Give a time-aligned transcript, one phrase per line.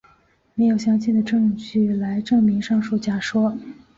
[0.55, 3.55] 没有详尽的证据来证明上述假说。